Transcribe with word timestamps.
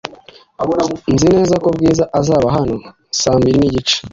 Nzi 1.13 1.27
neza 1.35 1.53
ko 1.63 1.67
Bwiza 1.75 2.03
azaba 2.19 2.47
hano 2.57 2.75
saa 3.21 3.37
mbiri 3.39 3.57
n'igice. 3.59 3.97